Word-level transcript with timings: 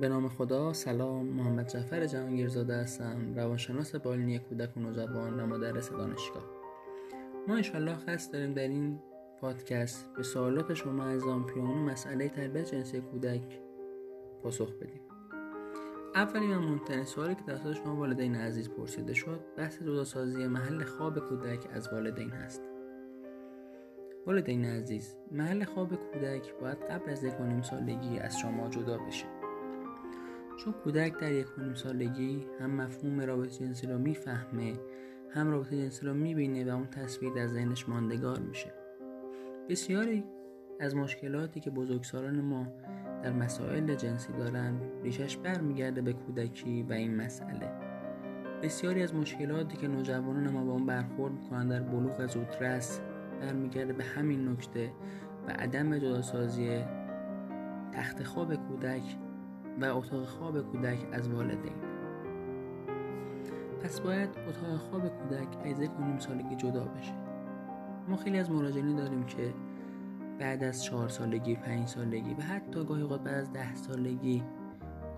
به 0.00 0.08
نام 0.08 0.28
خدا 0.28 0.72
سلام 0.72 1.26
محمد 1.26 1.68
جعفر 1.68 2.06
جهانگیرزاده 2.06 2.76
هستم 2.76 3.34
روانشناس 3.36 3.94
بالینی 3.94 4.38
کودک 4.38 4.76
و 4.76 4.80
نوجوان 4.80 5.40
و 5.40 5.46
مدرس 5.46 5.90
دانشگاه. 5.90 6.44
ما 7.48 7.54
انشالله 7.54 7.96
قصد 7.96 8.32
داریم 8.32 8.54
در 8.54 8.68
این 8.68 9.00
پادکست 9.40 10.08
به 10.16 10.22
سوالات 10.22 10.74
شما 10.74 11.04
از 11.04 11.22
پیانو 11.22 11.74
مسئله 11.74 12.28
تربیت 12.28 12.74
جنسی 12.74 13.00
کودک 13.00 13.60
پاسخ 14.42 14.72
بدیم. 14.72 15.00
اولین 16.14 16.56
و 16.56 16.60
مهمترین 16.60 17.04
سوالی 17.04 17.34
که 17.34 17.42
توسط 17.42 17.72
شما 17.72 17.96
والدین 17.96 18.34
عزیز 18.34 18.70
پرسیده 18.70 19.14
شد 19.14 19.40
بحث 19.56 19.82
جداسازی 19.82 20.46
محل 20.46 20.84
خواب 20.84 21.18
کودک 21.18 21.66
از 21.72 21.92
والدین 21.92 22.30
هست. 22.30 22.62
والدین 24.26 24.64
عزیز 24.64 25.16
محل 25.32 25.64
خواب 25.64 25.94
کودک 25.94 26.54
باید 26.60 26.78
قبل 26.78 27.10
از 27.10 27.24
یک 27.24 27.34
سالگی 27.62 28.18
از 28.18 28.38
شما 28.38 28.68
جدا 28.68 28.98
بشه. 28.98 29.39
چون 30.64 30.72
کودک 30.72 31.18
در 31.18 31.32
یک 31.32 31.46
سالگی 31.74 32.46
هم 32.60 32.70
مفهوم 32.70 33.20
رابطه 33.20 33.50
جنسی 33.50 33.86
رو 33.86 33.98
می‌فهمه 33.98 34.74
هم 35.30 35.50
رابطه 35.50 35.76
جنسی 35.76 36.06
رو 36.06 36.14
می‌بینه 36.14 36.72
و 36.72 36.76
اون 36.76 36.86
تصویر 36.86 37.32
در 37.32 37.46
ذهنش 37.46 37.88
ماندگار 37.88 38.38
میشه. 38.38 38.72
بسیاری 39.68 40.24
از 40.80 40.96
مشکلاتی 40.96 41.60
که 41.60 41.70
بزرگسالان 41.70 42.40
ما 42.40 42.66
در 43.22 43.32
مسائل 43.32 43.94
جنسی 43.94 44.32
دارن 44.32 44.74
ریشش 45.02 45.36
برمیگرده 45.36 46.02
به 46.02 46.12
کودکی 46.12 46.82
و 46.82 46.92
این 46.92 47.16
مسئله. 47.16 47.72
بسیاری 48.62 49.02
از 49.02 49.14
مشکلاتی 49.14 49.76
که 49.76 49.88
نوجوانان 49.88 50.50
ما 50.50 50.64
با 50.64 50.72
اون 50.72 50.86
برخورد 50.86 51.32
می‌کنن 51.32 51.68
در 51.68 51.80
بلوغ 51.80 52.26
زودرس 52.26 53.00
برمیگرده 53.40 53.92
به 53.92 54.04
همین 54.04 54.48
نکته 54.48 54.92
و 55.48 55.50
عدم 55.50 55.98
جداسازی 55.98 56.84
تخت 57.92 58.22
خواب 58.22 58.54
کودک 58.54 59.02
و 59.80 59.84
اتاق 59.84 60.24
خواب 60.24 60.60
کودک 60.60 60.98
از 61.12 61.28
والدین. 61.28 61.72
پس 63.82 64.00
باید 64.00 64.28
اتاق 64.48 64.76
خواب 64.76 65.08
کودک 65.08 65.48
از 65.64 65.80
یک 65.80 65.90
نیم 66.00 66.18
سالگی 66.18 66.56
جدا 66.56 66.84
بشه. 66.84 67.12
ما 68.08 68.16
خیلی 68.16 68.38
از 68.38 68.50
مراجعین 68.50 68.96
داریم 68.96 69.22
که 69.26 69.54
بعد 70.38 70.64
از 70.64 70.84
چهار 70.84 71.08
سالگی 71.08 71.54
پنج 71.54 71.88
سالگی 71.88 72.34
و 72.34 72.42
حتی 72.42 72.84
گاهی 72.84 73.02
اوقات 73.02 73.20
بعد 73.20 73.34
از 73.34 73.52
ده 73.52 73.74
سالگی 73.74 74.42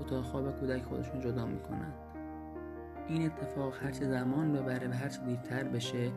اتاق 0.00 0.24
خواب 0.24 0.60
کودک 0.60 0.82
خودشون 0.82 1.20
جدا 1.20 1.46
می‌کنن. 1.46 1.92
این 3.08 3.26
اتفاق 3.26 3.74
هرچه 3.82 4.04
زمان 4.04 4.52
ببره 4.52 4.88
و 4.88 4.92
هرچه 4.92 5.22
دیرتر 5.22 5.64
بشه 5.64 6.12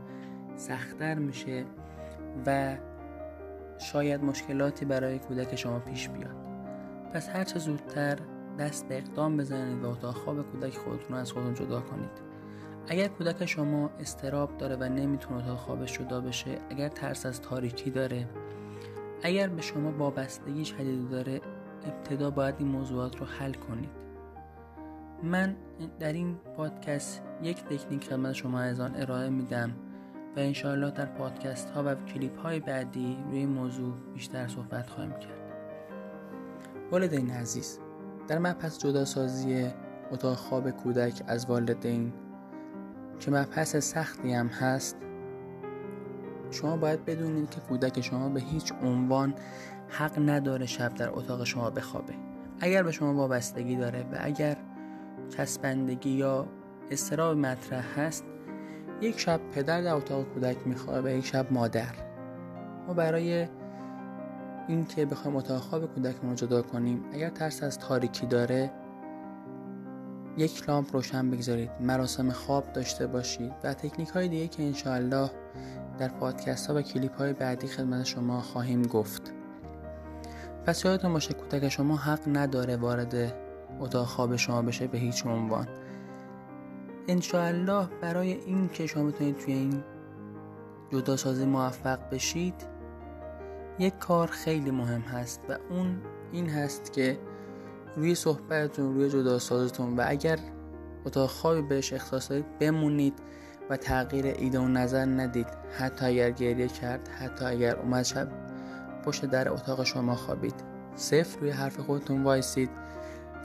سختتر 0.56 1.16
میشه 1.16 1.66
و 2.46 2.78
شاید 3.78 4.24
مشکلاتی 4.24 4.86
برای 4.86 5.20
کودک 5.20 5.56
شما 5.56 5.80
پیش 5.80 6.10
بیاد. 6.10 6.36
پس 7.14 7.30
هرچه 7.30 7.60
زودتر 7.60 8.20
دست 8.60 8.88
به 8.88 8.98
اقدام 8.98 9.38
بزنید 9.38 9.84
و 9.84 9.90
اتاق 9.90 10.16
خواب 10.16 10.52
کودک 10.52 10.78
خودتون 10.78 11.10
رو 11.10 11.16
از 11.16 11.32
خودتون 11.32 11.54
جدا 11.54 11.82
کنید. 11.82 12.26
اگر 12.88 13.08
کودک 13.08 13.46
شما 13.46 13.90
استراب 14.00 14.58
داره 14.58 14.76
و 14.76 14.84
نمی‌تونه 14.84 15.38
اتاق 15.38 15.58
خوابش 15.58 16.00
جدا 16.00 16.22
بشه 16.22 16.58
اگر 16.70 16.90
ترس 16.90 17.26
از 17.26 17.42
تاریکی 17.42 17.92
داره 17.92 18.28
اگر 19.24 19.48
به 19.48 19.62
شما 19.62 19.92
وابستگی 19.92 20.66
شدیدی 20.66 21.08
داره 21.08 21.42
ابتدا 21.86 22.32
باید 22.32 22.56
این 22.60 22.68
موضوعات 22.68 23.20
رو 23.20 23.26
حل 23.26 23.54
کنید. 23.54 23.90
من 25.24 25.56
در 26.00 26.14
این 26.14 26.36
پادکست 26.58 27.22
یک 27.42 27.64
تکنیک 27.64 28.04
خدمت 28.04 28.34
شما 28.34 28.60
از 28.60 28.80
آن 28.80 28.96
ارائه 28.96 29.30
میدم 29.30 29.72
و 30.36 30.40
انشاءالله 30.40 30.92
در 30.92 31.06
پادکست 31.06 31.70
ها 31.70 31.84
و 31.86 31.96
کلیپ 31.96 32.40
های 32.40 32.60
بعدی 32.60 33.18
روی 33.30 33.46
موضوع 33.46 33.94
بیشتر 34.14 34.48
صحبت 34.48 34.90
خواهیم 34.90 35.12
کرد. 35.12 35.42
والدین 36.92 37.32
عزیز 37.32 37.80
در 38.28 38.40
مبحث 38.40 38.78
جداسازی 38.78 39.68
اتاق 40.12 40.34
خواب 40.34 40.72
کودک 40.72 41.24
از 41.28 41.46
والدین 41.46 42.14
که 43.20 43.32
مبحث 43.32 43.76
سختی 43.76 44.34
هم 44.34 44.48
هست 44.48 44.98
شما 46.52 46.78
باید 46.78 47.06
بدونید 47.06 47.50
که 47.50 47.60
کودک 47.60 48.02
شما 48.02 48.30
به 48.30 48.40
هیچ 48.40 48.74
عنوان 48.84 49.34
حق 49.90 50.30
نداره 50.30 50.66
شب 50.66 50.94
در 50.94 51.10
اتاق 51.10 51.44
شما 51.44 51.70
بخوابه. 51.70 52.14
اگر 52.60 52.84
به 52.84 52.92
شما 52.92 53.14
وابستگی 53.14 53.76
داره 53.76 54.02
و 54.02 54.18
اگر 54.20 54.58
چسبندگی 55.30 56.10
یا 56.10 56.48
استراب 56.92 57.38
مطرح 57.38 58.00
هست 58.00 58.26
یک 59.02 59.20
شب 59.20 59.40
پدر 59.52 59.82
در 59.82 59.94
اتاق 59.94 60.26
کودک 60.34 60.68
میخوابه 60.68 61.18
یک 61.18 61.26
شب 61.26 61.54
مادر. 61.54 61.94
ما 62.88 62.94
برای 62.94 63.48
اینکه 64.68 65.06
بخوایم 65.06 65.38
اتاق 65.38 65.62
خواب 65.62 65.94
کودکمون 65.94 66.30
رو 66.30 66.36
جدا 66.36 66.62
کنیم 66.62 67.06
اگر 67.14 67.30
ترس 67.30 67.64
از 67.64 67.80
تاریکی 67.80 68.26
داره 68.26 68.72
یک 70.38 70.70
لامپ 70.70 70.96
روشن 70.96 71.32
بگذارید 71.32 71.72
مراسم 71.80 72.32
خواب 72.32 72.74
داشته 72.74 73.08
باشید 73.08 73.54
و 73.64 73.74
تکنیک 73.74 74.10
های 74.10 74.28
دیگه 74.28 74.48
که 74.48 74.64
انشاءالله 74.64 75.32
در 76.00 76.08
پادکست 76.08 76.68
ها 76.68 76.76
و 76.76 76.82
کلیپ 76.82 77.18
های 77.18 77.34
بعدی 77.34 77.68
خدمت 77.68 78.06
شما 78.06 78.42
خواهیم 78.42 78.82
گفت. 78.82 79.34
پس 80.66 80.86
یادتون 80.86 81.14
باشه 81.14 81.34
کودک 81.34 81.70
شما 81.70 81.96
حق 81.96 82.20
نداره 82.28 82.78
وارد 82.78 83.34
اتاق 83.80 84.06
خواب 84.06 84.36
شما 84.36 84.62
بشه 84.62 84.88
به 84.88 84.98
هیچ 84.98 85.26
عنوان. 85.26 85.68
انشاءالله 87.08 87.88
برای 88.02 88.34
این 88.34 88.70
که 88.70 88.88
شما 88.88 89.04
بتونید 89.04 89.38
توی 89.38 89.54
این 89.54 89.84
جداسازی 90.92 91.46
موفق 91.46 92.10
بشید 92.10 92.75
یک 93.80 94.00
کار 94.00 94.28
خیلی 94.28 94.72
مهم 94.72 95.02
هست 95.02 95.42
و 95.50 95.58
اون 95.70 96.02
این 96.32 96.50
هست 96.50 96.94
که 96.94 97.20
روی 97.96 98.16
صحبتتون 98.16 98.96
روی 98.96 99.10
جداسازتون 99.10 99.96
و 99.96 100.04
اگر 100.08 100.40
اتاق 101.06 101.30
خوابی 101.30 101.62
بهش 101.62 101.94
اختصاص 101.94 102.30
دارید 102.30 102.60
بمونید 102.60 103.14
و 103.70 103.78
تغییر 103.78 104.26
ایده 104.26 104.60
و 104.60 104.68
نظر 104.68 105.06
ندید. 105.06 105.48
حتی 105.80 106.06
اگر 106.06 106.32
گریه 106.32 106.68
کرد 106.68 107.08
حتی 107.08 107.46
اگر 107.46 107.76
اومد 107.76 108.04
شب 108.04 108.28
پشت 109.06 109.26
در 109.26 109.50
اتاق 109.50 109.84
شما 109.84 110.16
خوابید. 110.16 110.56
صفر 110.96 111.40
روی 111.40 111.50
حرف 111.50 111.80
خودتون 111.80 112.24
وایسید 112.24 112.70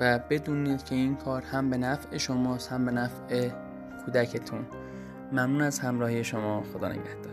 و 0.00 0.18
بدونید 0.30 0.84
که 0.84 0.94
این 0.94 1.16
کار 1.16 1.42
هم 1.42 1.70
به 1.70 1.76
نفع 1.76 2.16
شماست 2.16 2.72
هم 2.72 2.84
به 2.84 2.92
نفع 2.92 3.50
کودکتون. 4.04 4.66
ممنون 5.32 5.62
از 5.62 5.78
همراهی 5.78 6.24
شما. 6.24 6.62
خدا 6.72 6.88
نگهدار. 6.88 7.29